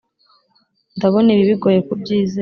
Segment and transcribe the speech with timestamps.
[0.97, 2.39] ndabona ibi bigoye kubyizera.